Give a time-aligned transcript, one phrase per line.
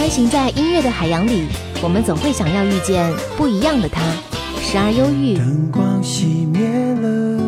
[0.00, 1.44] 穿行在音乐的海洋里，
[1.82, 4.00] 我们总会想要遇见不一样的他，
[4.62, 6.66] 时而忧郁，灯光熄灭
[7.02, 7.38] 了，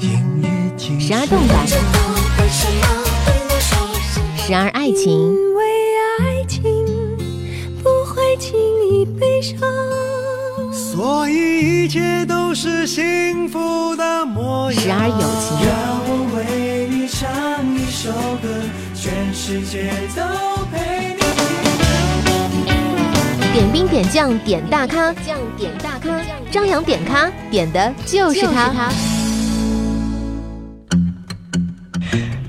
[0.00, 1.64] 音乐静时而动感，
[4.36, 5.62] 时而爱情，因为
[6.18, 6.60] 爱情
[7.84, 8.58] 不会轻
[8.90, 9.56] 易悲伤。
[10.72, 14.82] 所以一切都是幸福的模样。
[14.82, 18.10] 时而友情，让我为你唱一首
[18.42, 18.48] 歌，
[18.92, 20.24] 全世界都
[20.72, 21.27] 陪你。
[23.58, 26.16] 点兵点将点大咖，将点大咖，
[26.48, 28.88] 张扬点咖点的就是他。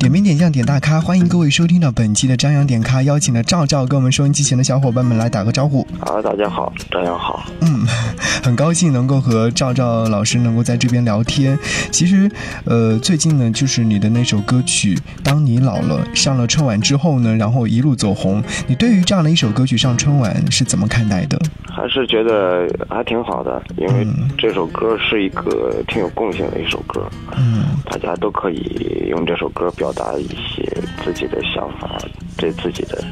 [0.09, 5.85] 点名点将点大咖，欢迎各位收听到本期的张扬点咖，邀请了赵赵跟我们收音机前的小伙伴们来打个招呼。
[5.99, 7.45] 好，大家好，张扬好。
[7.61, 7.85] 嗯，
[8.43, 11.55] 很高兴能够和赵赵老师能够在这边聊天。
[11.91, 12.27] 其实，
[12.65, 18.43] 呃，最近呢，就是你的那首歌曲《当你老了》上了春晚之后呢，然后一路走红。
[18.65, 21.39] 你对于这样的一首歌曲上春晚是怎么看待的？
[21.67, 24.07] 还是觉得还挺好的，因为
[24.39, 30.63] 这首歌是一个挺有共性的一首歌，嗯大家都可以用这首歌表达一些
[31.03, 31.97] 自己的想法，
[32.37, 33.03] 对自己的、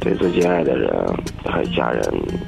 [0.00, 0.90] 对自己爱的人
[1.44, 2.02] 还有家人，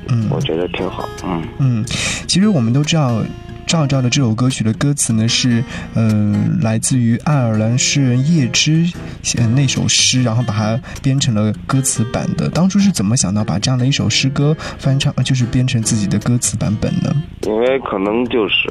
[0.08, 1.08] 嗯我觉得挺好。
[1.24, 1.84] 嗯，嗯，
[2.26, 3.22] 其实我们都知道。
[3.66, 8.86] 赵赵的这首歌曲的歌词呢是，嗯、来自于爱尔兰诗人叶芝
[9.22, 12.48] 写那首诗，然后把它编成了歌词版的。
[12.50, 17.14] 当初是怎么想到把这样的一首诗歌翻唱，就是编成自己的歌词版本呢？
[17.42, 18.68] 因为可能就是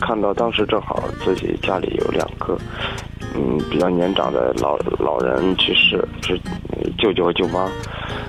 [0.00, 2.58] 看到当时正好自己家里有两个，
[3.34, 6.38] 嗯，比较年长的老老人去世，是
[6.98, 7.68] 舅舅和舅妈。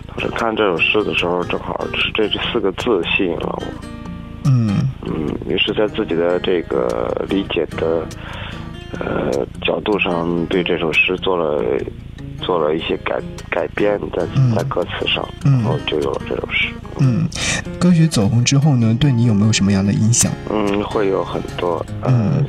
[0.07, 3.94] 当时看这首诗的时候，正好是这这四个字吸引了我。
[4.45, 8.05] 嗯嗯，于是，在自己的这个理解的
[8.99, 11.63] 呃角度上，对这首诗做了
[12.41, 16.69] 做了一些改改编，在在歌词上，嗯然后就有了这首诗。
[16.99, 17.27] 嗯，
[17.79, 20.31] 歌曲走红之后呢，对你有没有什么样的影响？
[20.49, 22.43] 嗯，会有很多，呃，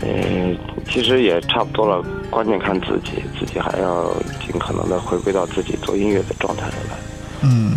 [0.00, 0.54] 呃，
[0.90, 4.12] 其实也差不多了，关键看自己，自己还要
[4.44, 6.96] 尽可能的回归到自己做音乐的状态里来。
[7.42, 7.76] 嗯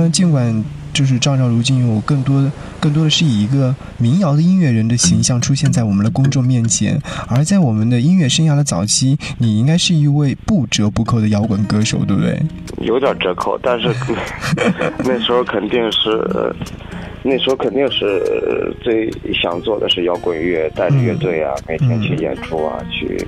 [0.00, 2.50] 呢，尽管就是照照如今有更多
[2.80, 12.40] 更多的是以一个民谣的音乐人的形象出现在我们的公众面前，而在我们的音乐生涯的早期，你应该是一位不折不扣的摇滚歌手，对不对？
[12.80, 13.88] 有点折扣，但是
[15.04, 16.54] 那时候肯定是，
[17.22, 23.26] 那时候肯定是最想做的是摇滚乐，带着乐队啊，每天去演出啊，去，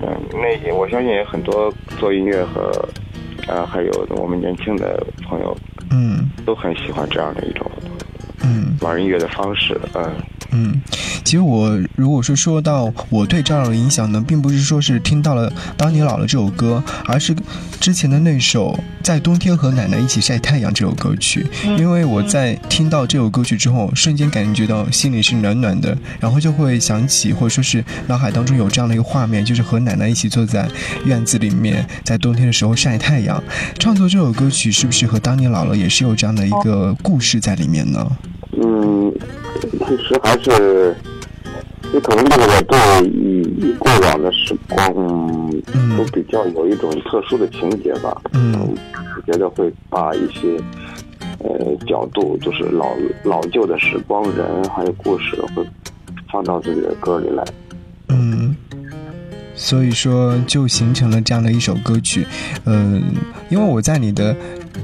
[0.00, 2.70] 嗯，那我相信也很多做音乐和，
[3.48, 5.56] 啊，还有我们年轻的朋友
[5.90, 6.28] 嗯。
[6.44, 7.70] 都很喜欢这样的一种
[8.42, 10.12] 嗯玩音乐的方式，嗯。
[10.50, 10.80] 嗯，
[11.24, 17.36] 其实我如果说说到我对赵老的影响呢，并不是说是听到了《当你老了》这首歌，而是
[17.78, 21.46] 之前的那首《在冬天和奶奶一起晒太阳》这首歌曲。
[21.76, 30.66] 因为我在听到这首歌曲之后，瞬间感觉到心里是暖暖的，然后就会想起或者说是脑海当中有这样的一个画面，就是和奶奶一起坐在
[31.04, 33.42] 院子里面，在冬天的时候晒太阳。
[33.78, 38.10] 创作这首歌曲是不是和《当你老了》也是有这样的一个故事在里面呢？
[39.62, 40.94] 嗯，其实还是，
[41.92, 48.20] 也可能就是我对以过往的时光，嗯，嗯都比较有一种特殊的情节吧。
[48.32, 48.74] 嗯
[49.16, 50.56] 我觉得会把一些
[51.40, 52.86] 呃角度，就是老
[53.24, 55.66] 老旧的时光、人还有故事，会
[56.30, 57.44] 放到自己的歌里来。
[58.08, 58.56] 嗯，
[59.54, 62.26] 所以说就形成了这样的一首歌曲。
[62.64, 63.02] 嗯，
[63.50, 64.34] 因为我在你的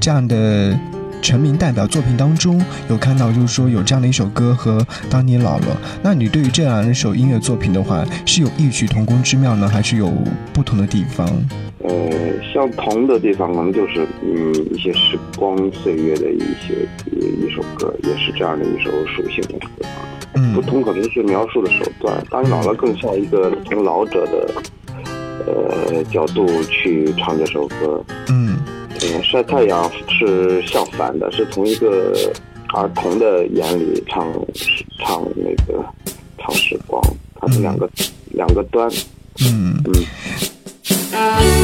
[0.01, 0.79] 这样的
[1.25, 4.79] 成名代表作品当中有看到，就是说有这样的一首歌和
[5.09, 5.67] 《当你老了》。
[6.03, 10.13] 那你对于这样的一首音乐作品的话，是有异曲同工之妙呢，还是有
[10.53, 11.27] 不同的地方？
[11.79, 11.93] 呃，
[12.53, 19.87] 相同的地方可能就是嗯一些时光岁月的一些一一首歌，也是这样的一首属性的歌。
[20.35, 24.55] 嗯不同可能是描述的手段，当你老了更像一个从老者的
[25.47, 28.05] 呃角度去唱这首歌。
[28.29, 28.54] 嗯
[29.15, 32.13] 呃，晒太阳是相反的，是从一个
[32.75, 34.27] 儿童的眼里唱
[34.99, 35.85] 唱那个
[36.39, 37.01] 唱时光，
[37.41, 37.89] 它是两个、
[38.33, 38.91] 两个端。
[39.41, 41.64] 嗯嗯。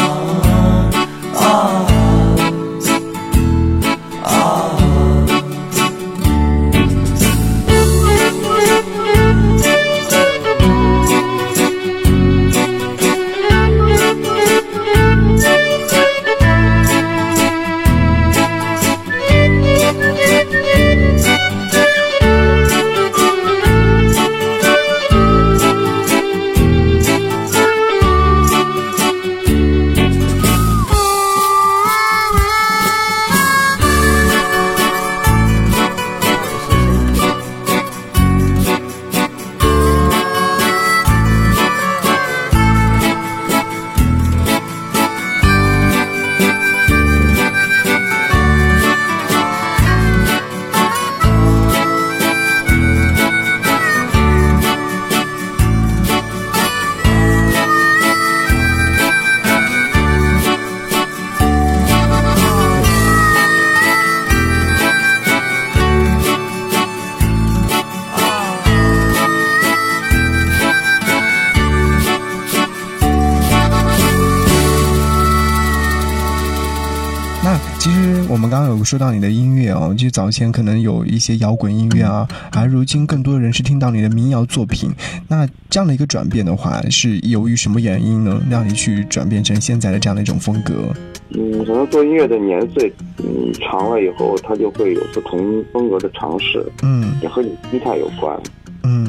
[78.91, 84.91] 说到你的音乐哦，就早前可能有一些摇滚音乐啊，而如今更多人是听到你的民谣作品。
[85.29, 88.41] 那这样的一个转变的话，是由于什么原因呢？
[88.49, 90.93] 让你去转变成现在的这样的一种风格？
[91.29, 98.37] 嗯，可能做音乐的年岁，嗯，长了以后，他就会有不同风格的尝试，嗯也和你心态有关。
[98.83, 99.07] 嗯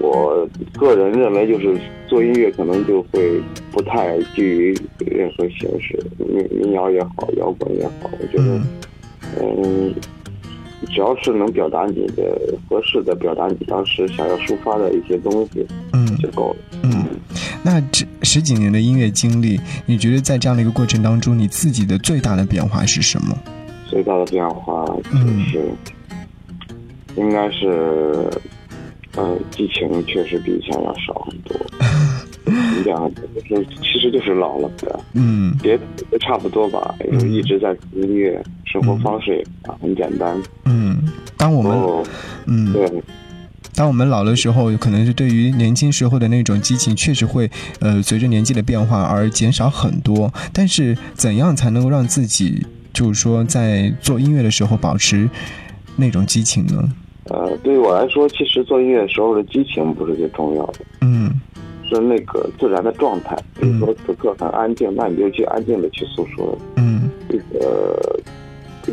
[0.00, 3.40] 我个人认为，就是做音乐可能就会
[3.70, 8.64] 不太拘于任何形式，民民谣也好，摇滚也好，我觉得，嗯
[9.40, 9.94] 嗯，
[10.90, 16.56] 只要是能表达你的合适的表达你当时想要抒发的一些东西嗯就够了。
[16.82, 17.04] 嗯。
[17.62, 23.34] 那这十几年的音乐经历，你觉得在这样的一个过程当中，你自己的最大的变化是什么？
[23.88, 25.62] 最大的变化就嗯是，
[27.16, 28.28] 应该是，
[29.16, 31.56] 呃，激情确实比以前要少很多。
[32.46, 40.36] 你讲就是其实就是老了的，嗯别的都差不多吧，因为一直在听音乐，生活方式也啊很简单。
[40.64, 40.98] 嗯，
[41.36, 42.04] 当我们哦，
[42.46, 43.02] 嗯对，
[43.74, 50.32] 当我们老的时候，可能是对于年轻时候的那种激情，确实会呃随着年纪的变化而减少很多。
[50.52, 55.30] 但是怎样才能够让自己就是说在做音乐的时候保持
[55.96, 56.92] 那种激情呢？
[57.30, 61.30] 呃，对于我来说，其实做音乐时候的激情不是最重要的，嗯
[61.88, 63.36] 是那个自然的状态。
[63.60, 68.20] 比如说此刻很安静，那你就去安静的去诉说嗯这个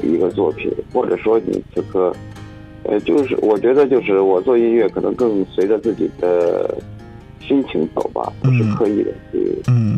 [0.04, 2.14] 一个作品，或者说你此刻，
[2.84, 6.78] 呃，就是我觉得就是我做音乐可能更随着自己的
[7.40, 9.98] 心情走吧，不是嗯刻意的去，嗯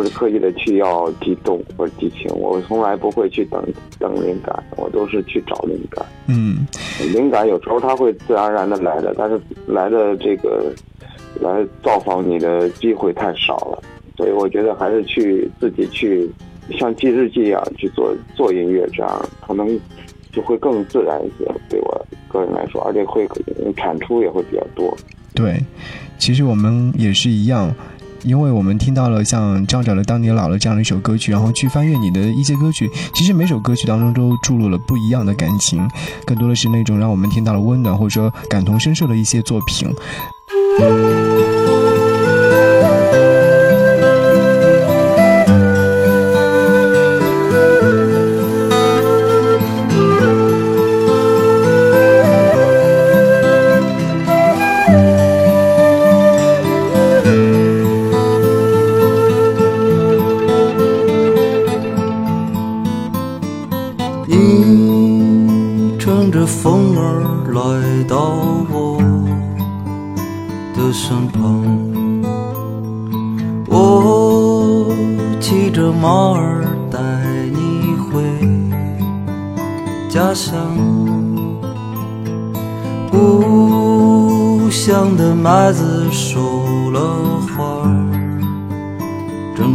[0.00, 3.62] 不是刻意的去要激动或者激情，我从来不会去等
[3.98, 6.02] 等灵感，我都是去找灵感。
[6.26, 6.66] 嗯
[7.12, 10.72] 灵感有时候它会自然而然的来的，但是来的这个
[11.38, 13.82] 来造访你的机会太少了，
[14.16, 16.26] 所以我觉得还是去自己去
[16.78, 19.78] 像记日记一样去做做音乐，这样可能
[20.32, 23.28] 就会更自然一些，对我个人来说，而且会
[23.76, 24.96] 产出也会比较多。
[25.34, 25.62] 对，
[26.16, 27.70] 其实我们也是一样。
[28.24, 35.88] 因为我们听到了像张哲的《当你老了》这样的一首歌曲，然后去翻阅你的一些歌曲，其实每首歌曲当中都注入了不一样的感情，
[36.24, 39.88] 更多的是那种让我们听到了温暖或者说感同身受的一些作品。
[40.80, 41.59] 嗯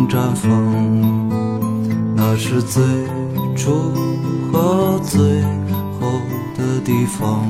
[0.07, 0.51] 绽放。
[2.15, 2.83] 那是最
[3.55, 3.91] 初
[4.51, 5.41] 和最
[5.99, 6.11] 后
[6.57, 7.47] 的地方。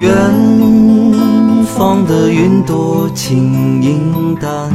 [0.00, 0.10] 远
[1.66, 4.72] 方的云朵轻盈淡，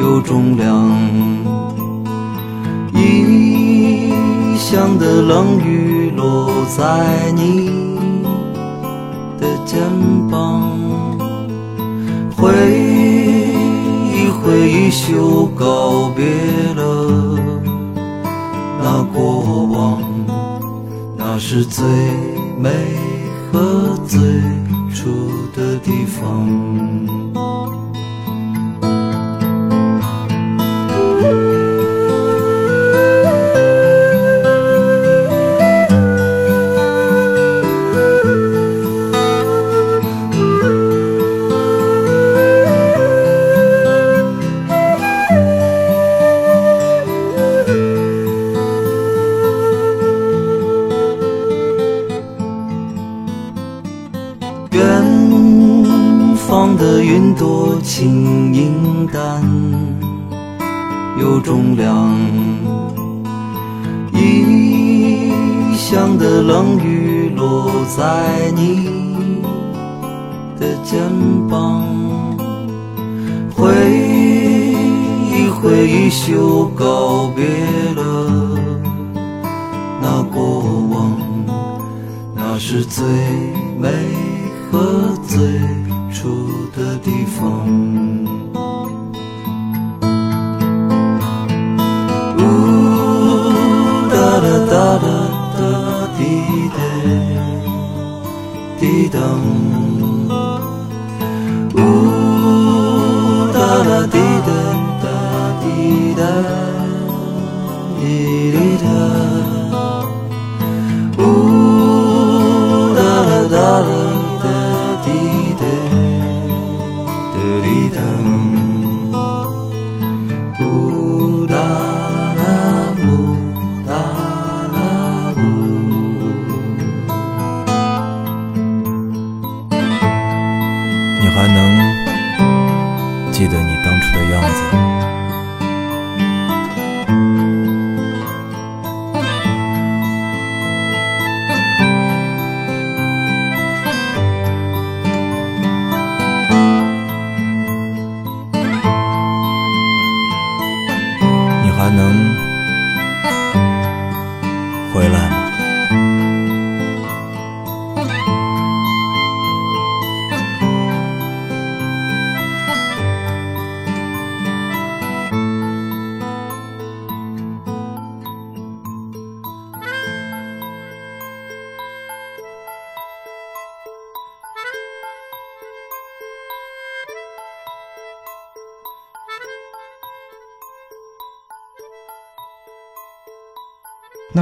[0.00, 0.90] 有重量。
[2.94, 7.70] 异乡的冷雨落在你
[9.38, 9.80] 的肩
[10.30, 10.79] 膀。
[12.40, 12.48] 挥
[14.14, 16.24] 一挥衣袖，告别
[16.74, 17.38] 了
[18.82, 20.02] 那过往，
[21.18, 21.84] 那是最
[22.58, 22.70] 美
[23.52, 24.18] 和最
[24.94, 25.10] 初
[25.54, 27.49] 的地方。
[85.50, 85.58] 最
[86.12, 87.66] 初的地方。
[92.38, 92.40] 呜
[94.08, 95.08] 哒啦哒啦
[95.58, 95.60] 哒
[96.16, 96.20] 滴
[96.76, 96.78] 答，
[98.78, 99.59] 滴当。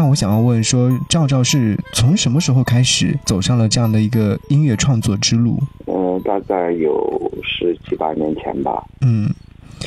[0.08, 5.58] 我想要问说，赵赵是从什么时候开始走上了这样的一个音乐创作之路？
[5.86, 8.84] 嗯，大概有十七八年前吧。
[9.02, 9.28] 嗯，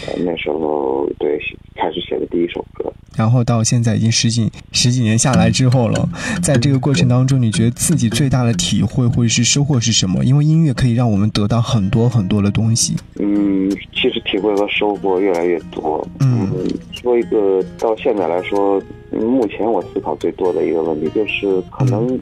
[0.08, 1.40] 呃那时候对
[1.76, 2.92] 开始写的第一首歌。
[3.18, 6.08] 然后到现在已经十几十几年下来之后了，
[6.42, 10.24] 在这个过程当中，你觉得自己最大的体会或者是收获是什么？
[10.24, 12.96] 因为音乐可以让我们得到很多很多的东西。
[13.20, 16.08] 嗯，其实体会和收获越来越多。
[16.20, 16.50] 嗯
[16.94, 18.86] 说一个到现在来说，嗯
[19.26, 22.20] 目前我思考最多的一个问题就是，可能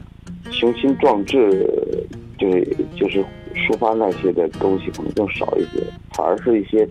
[0.50, 1.66] 雄心壮志，
[2.38, 5.82] 就是就是抒发那些的东西可能更少一些，
[6.12, 6.88] 反而是一些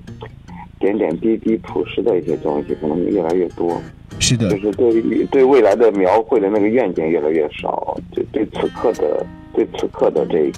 [0.80, 3.82] 点点滴滴朴实的一些东西可能越来越多。
[4.20, 4.50] 是的。
[4.50, 10.52] 就，是对对未来的描绘的那个愿景越来越少，对对此刻的对此刻的这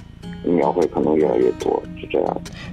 [0.50, 1.91] 描绘可能越来越多，是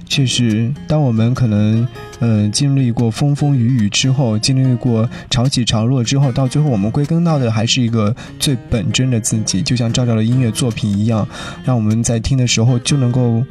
[0.08, 1.86] 确实，当我们可能
[2.18, 11.26] 呃经历过风风雨雨之后，经历过潮起潮落之后，到最后我们归根到的还是一个最本真的自己，就像赵赵的音乐作品一样，
[11.64, 13.42] 让我们在听的时候就能够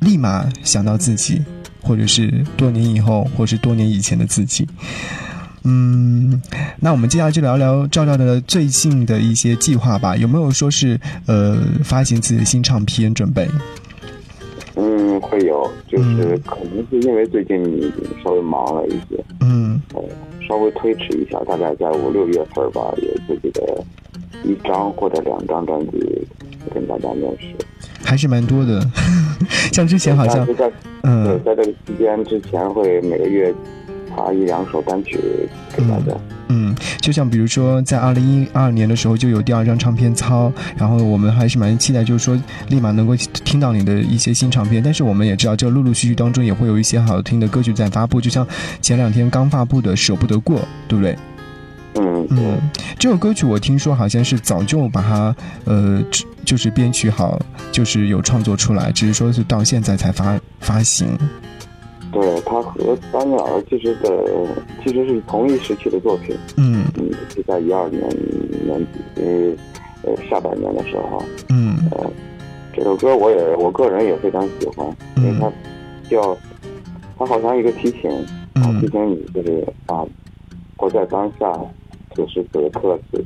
[0.00, 1.42] 立马想到自己，
[1.80, 4.66] 或者是多年以后，或是多年以前的自己。
[5.64, 6.40] 嗯，
[6.80, 10.16] 那我们接下来就聊聊赵赵的最近的一些计划吧。
[10.16, 13.46] 有没有说是呃发行自己的新唱片准备？
[15.30, 17.92] 嗯，会有，就是嗯可能是因为最近
[18.24, 20.02] 稍微忙了一些，嗯呃，
[20.48, 23.84] 稍微推迟一下，大概在五六月份吧，有自己的
[24.44, 26.26] 一张或者两张专辑
[26.74, 27.46] 跟大家面试。
[28.04, 28.80] 还是蛮多的，
[29.72, 33.52] 像之前好像但是在对，嗯在这个期间之前会每个月
[34.16, 35.18] 发一两首单曲
[35.76, 36.16] 给大家。
[36.30, 36.37] 嗯，
[37.00, 44.82] 就像比如说在二零一二年的时候就有第二张唱片操，然后我们还是蛮期待，就是说立马能够听到你的一些新唱片。
[44.82, 48.46] 但是我们也知道，这陆陆续续当中也会有一些好听的歌曲在发布，就像
[48.80, 51.16] 前两天刚发布的《舍不得过》，对不对？
[51.94, 52.60] 嗯，嗯，
[52.98, 55.34] 这首歌曲我听说好像是早就把它
[55.64, 56.00] 呃，
[56.44, 57.40] 就是编曲好，
[57.72, 61.08] 就是有创作出来，只是说是到现在才发发行。
[62.84, 64.24] 和丹尼尔其实的
[64.84, 66.84] 其实是同一时期的作品，嗯。
[66.96, 68.02] 嗯，是在一二年
[68.64, 69.56] 年底，
[70.02, 71.76] 呃呃下半年的时候，嗯。
[71.92, 72.10] 呃，
[72.74, 74.86] 这首歌我也我个人也非常喜欢，
[75.16, 75.50] 因为它
[76.08, 76.36] 叫
[77.18, 78.10] 它好像一个提醒，
[78.54, 80.04] 啊，提嗯醒你就是啊，
[80.76, 81.52] 活在当下，
[82.14, 83.24] 此时此刻是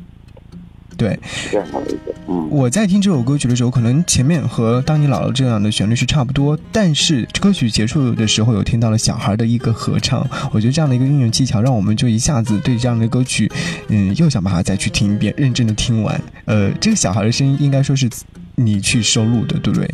[1.02, 1.18] 对。
[1.50, 13.50] 这样的一个，嗯，我在听这首歌曲的时候，可能前面和《当你老了》这样的旋律是差不多，但是歌曲结束的时候有听到了小孩的一个合唱，我觉得这样的一个运用技巧，让我们就一下子对这样的歌曲，
[13.88, 16.20] 嗯，又想把它再去听一遍，认真的听完。
[16.44, 18.08] 呃，这个小孩的声音应该说是
[18.54, 19.90] 你去收录的，对不对？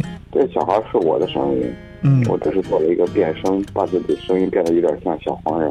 [0.68, 5.70] 这小孩是我的声音，嗯，我只是做了一个变声，把自己声音变得有点像小黄人。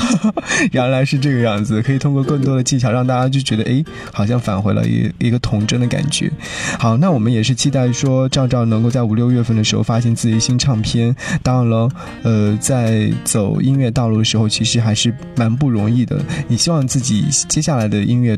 [0.72, 6.30] 原来是这个样子，可以通过更多的技巧让大家就觉得，哎，好像返回了一一个童真的感觉。
[6.78, 11.16] 好，那我们也是期待说赵赵能够在五六月份的时候发行自己新唱片。
[11.42, 11.88] 当然了，
[12.22, 16.20] 呃，在走音乐道路的时候，其实还是蛮不容易的。
[16.46, 18.36] 你希望自己接下来的音乐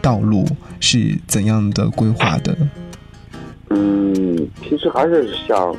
[0.00, 0.46] 道路
[0.78, 2.56] 是怎样的规划的？
[3.74, 5.74] 嗯，其实还是想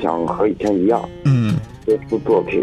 [0.00, 2.60] 想和以前一样，嗯多出作品，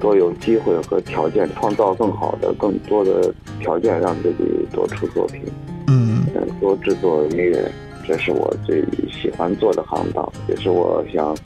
[0.00, 5.42] 多有机会和条件，创造更好的、更多的条件，让自己多出作品，
[5.88, 7.70] 嗯嗯，多制作音乐，
[8.06, 11.36] 这是我最喜欢做的行当，也是我想，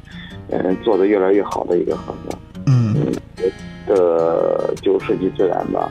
[0.50, 2.38] 嗯，做的越来越好的一个行当。
[2.66, 2.94] 嗯。
[2.94, 3.12] 嗯，
[3.86, 5.90] 的就顺其自然吧。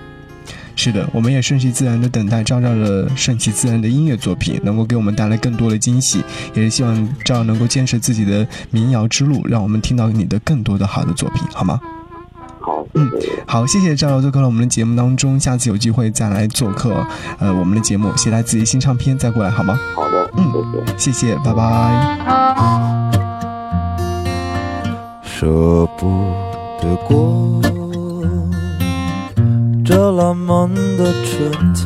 [0.83, 6.21] 是的，我们也顺其自然的等待赵赵的顺其自然的音乐作品能够给我们带来更多的惊喜，
[6.53, 11.79] 也是希望赵赵能够坚持自己的民谣之路，让我们听到你的更多的好的作品，好吗？
[12.59, 13.43] 好，谢谢。
[13.47, 17.07] 好，谢谢赵赵做客了我们的节目当中，下次有机会再来做客，
[17.39, 19.79] 呃，我们的节目，携带自己新唱片再过来，好吗？
[19.95, 20.51] 好的，嗯
[20.97, 21.27] 谢谢。
[21.27, 21.63] 谢谢，拜拜。
[25.23, 25.47] 舍
[25.97, 26.33] 不
[26.81, 27.61] 得过
[29.85, 31.85] 这浪漫的春天，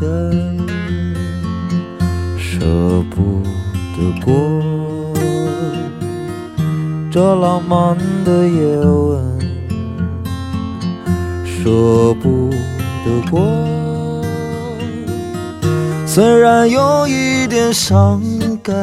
[2.37, 2.59] 舍
[3.09, 3.41] 不
[3.95, 4.33] 得过。
[7.11, 9.39] 这浪漫的夜晚，
[11.43, 12.51] 舍不
[13.03, 13.41] 得过，
[16.05, 18.21] 虽然有一点伤
[18.61, 18.75] 感，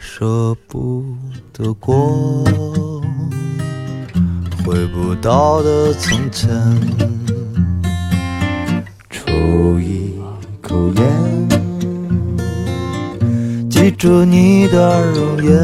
[0.00, 1.04] 舍不
[1.52, 2.44] 得过。
[4.64, 6.50] 回不到的从前，
[9.46, 10.12] 抽一
[10.60, 11.48] 口烟，
[13.70, 15.56] 记住你的容颜，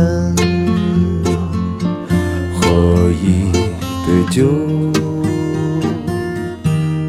[2.55, 3.51] 喝一
[4.07, 4.47] 杯酒，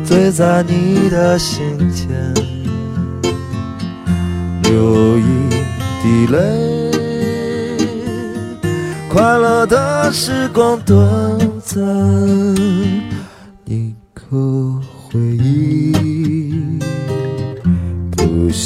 [0.03, 2.09] 醉在你的心间，
[4.63, 5.49] 流一
[6.01, 6.35] 滴泪，
[9.07, 11.83] 快乐的时光短暂，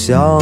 [0.07, 0.39] 想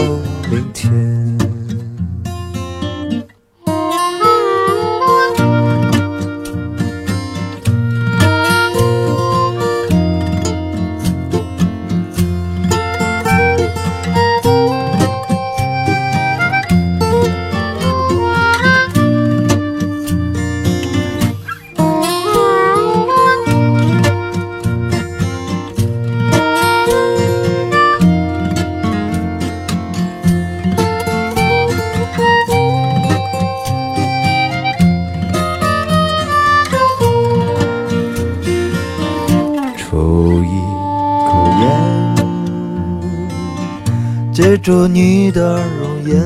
[44.65, 46.19] 着你的容颜，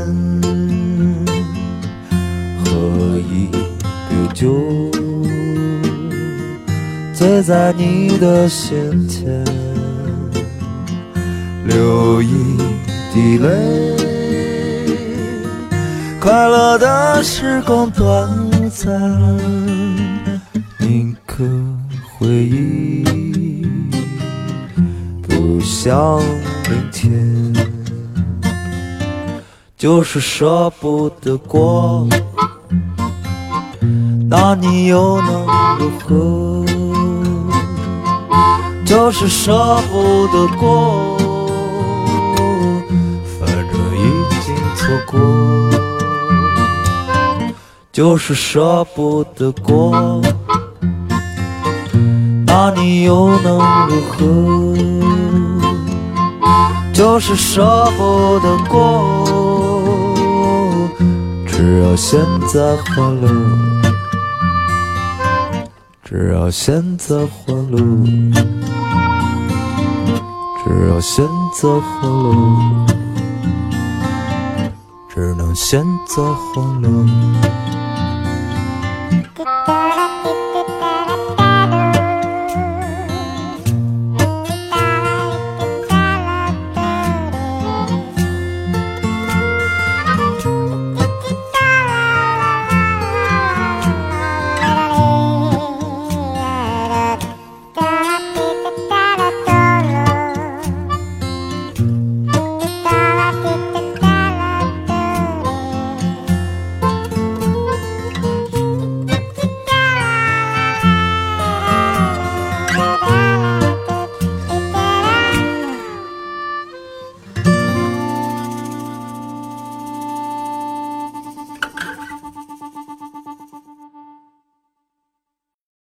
[2.63, 4.55] 喝一杯酒，
[7.13, 8.77] 醉在你的心
[9.09, 9.43] 田，
[11.65, 12.55] 流一
[13.13, 13.97] 滴泪，
[16.21, 18.25] 快乐的时光短
[18.69, 18.89] 暂，
[20.77, 21.43] 铭刻
[22.17, 23.03] 回忆。
[25.27, 26.21] 不想
[26.69, 27.11] 明天，
[29.79, 32.05] 就是舍不得过，
[34.29, 35.45] 那你又能
[35.79, 36.65] 如何？
[38.85, 41.17] 就是舍不得过，
[43.39, 44.03] 反正已
[44.43, 45.17] 经错过，
[47.93, 50.21] 就是舍不得过，
[52.45, 54.75] 那你又能如何？
[56.91, 59.18] 就是舍不得过，
[61.59, 62.17] 只有选
[62.47, 63.27] 择欢乐，
[66.01, 67.77] 只要现在欢乐，
[70.63, 72.31] 只要现在欢乐，
[75.13, 76.87] 只能现在欢乐。